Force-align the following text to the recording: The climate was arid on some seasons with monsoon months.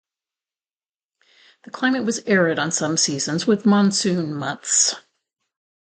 The 1.63 1.69
climate 1.69 2.05
was 2.05 2.23
arid 2.25 2.57
on 2.57 2.71
some 2.71 2.97
seasons 2.97 3.45
with 3.45 3.67
monsoon 3.67 4.33
months. 4.33 4.95